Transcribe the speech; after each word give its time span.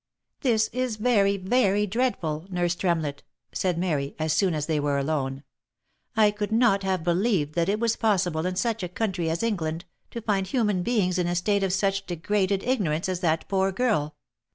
"This 0.41 0.67
is 0.73 0.95
very, 0.95 1.37
very 1.37 1.85
dreadful! 1.85 2.47
nurse 2.49 2.73
Tremlett," 2.73 3.21
said 3.51 3.77
Mary, 3.77 4.15
as 4.17 4.33
soon 4.33 4.55
as 4.55 4.65
they 4.65 4.79
were 4.79 4.97
alone." 4.97 5.43
I 6.25 6.31
could 6.31 6.51
not 6.51 6.81
have 6.81 7.03
believed 7.03 7.53
that 7.53 7.69
it 7.69 7.79
was 7.79 7.97
possible 7.97 8.47
in 8.47 8.55
such 8.55 8.81
a 8.81 8.89
country 8.89 9.29
as 9.29 9.43
England, 9.43 9.85
to 10.09 10.19
find 10.19 10.47
human 10.47 10.81
beings 10.81 11.19
in 11.19 11.27
a 11.27 11.35
state 11.35 11.61
of 11.61 11.71
such 11.71 12.07
degraded 12.07 12.63
ignorance 12.63 13.07
as 13.07 13.19
that 13.19 13.47
poor 13.47 13.71
girl. 13.71 14.15